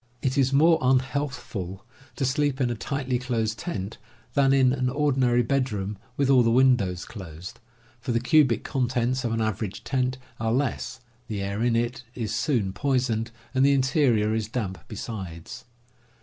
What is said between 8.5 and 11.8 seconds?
contents of an average tent are less, the air in